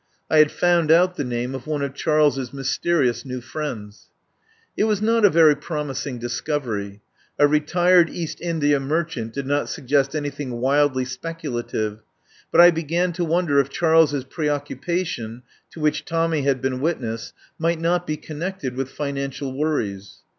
[0.31, 4.07] I had found out the name of one of Charles's mysterious new friends.
[4.75, 7.01] It was not a very promising discovery.
[7.37, 11.99] A retired East India merchant did not suggest anything wildly speculative,
[12.51, 17.79] but I began to wonder if Charles's preoccupation, to which Tommy had been witness, might
[17.79, 20.23] not be con nected with financial worries.